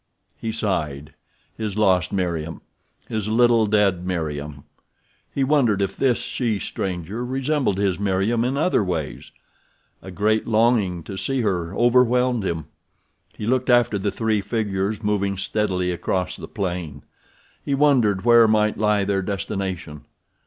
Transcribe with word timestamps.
He 0.35 0.51
sighed. 0.51 1.13
His 1.55 1.77
lost 1.77 2.11
Meriem! 2.11 2.61
His 3.07 3.27
little, 3.27 3.67
dead 3.67 4.03
Meriem! 4.03 4.63
He 5.31 5.43
wondered 5.43 5.79
if 5.79 5.95
this 5.95 6.17
she 6.23 6.57
stranger 6.57 7.23
resembled 7.23 7.77
his 7.77 7.99
Meriem 7.99 8.43
in 8.43 8.57
other 8.57 8.83
ways. 8.83 9.31
A 10.01 10.09
great 10.09 10.47
longing 10.47 11.03
to 11.03 11.17
see 11.19 11.41
her 11.41 11.75
overwhelmed 11.75 12.43
him. 12.43 12.65
He 13.35 13.45
looked 13.45 13.69
after 13.69 13.99
the 13.99 14.09
three 14.11 14.41
figures 14.41 15.03
moving 15.03 15.37
steadily 15.37 15.91
across 15.91 16.35
the 16.35 16.47
plain. 16.47 17.03
He 17.63 17.75
wondered 17.75 18.25
where 18.25 18.47
might 18.47 18.79
lie 18.79 19.03
their 19.03 19.21
destination. 19.21 20.05